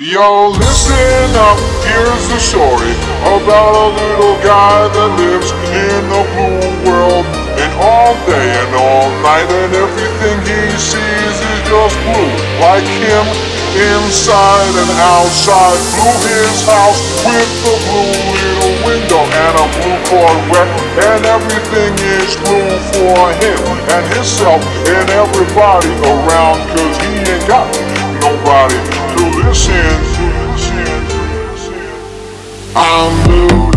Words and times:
Yo, 0.00 0.48
listen 0.48 1.28
up, 1.36 1.60
here's 1.84 2.24
the 2.32 2.40
story 2.40 2.96
about 3.20 3.76
a 3.76 3.88
little 4.00 4.32
guy 4.40 4.88
that 4.88 5.10
lives 5.20 5.52
in 5.76 6.00
the 6.08 6.24
blue 6.32 6.88
world. 6.88 7.28
And 7.60 7.68
all 7.76 8.16
day 8.24 8.48
and 8.64 8.72
all 8.80 9.12
night, 9.20 9.44
and 9.44 9.76
everything 9.76 10.40
he 10.48 10.72
sees 10.80 11.36
is 11.36 11.60
just 11.68 11.92
blue. 12.08 12.32
Like 12.64 12.88
him, 12.88 13.28
inside 13.76 14.72
and 14.72 14.92
outside. 15.04 15.76
Blue 15.92 16.16
his 16.32 16.64
house 16.64 17.00
with 17.20 17.52
the 17.60 17.76
blue 17.84 18.16
little 18.40 18.74
window 18.88 19.20
and 19.20 19.52
a 19.52 19.66
blue 19.68 20.00
Corvette. 20.08 20.72
And 21.12 21.28
everything 21.28 21.92
is 21.92 22.40
blue 22.40 22.72
for 22.96 23.20
him 23.36 23.60
and 23.92 24.04
himself 24.16 24.64
and 24.96 25.12
everybody 25.12 25.92
around, 26.08 26.56
cause 26.72 26.96
he 27.04 27.20
ain't 27.20 27.44
got 27.44 27.68
nobody 28.24 28.89
I'm 32.76 33.24
blue. 33.24 33.69